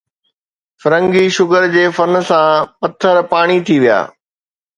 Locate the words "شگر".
1.35-1.63